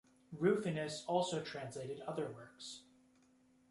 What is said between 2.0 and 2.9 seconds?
other works.